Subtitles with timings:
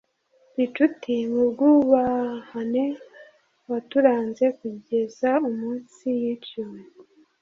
[0.55, 2.85] gicuti mu bwubahane
[3.69, 6.77] waturanze kugeza umunsi yiciwe